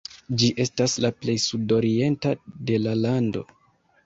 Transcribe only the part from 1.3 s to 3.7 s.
sudorienta de la lando.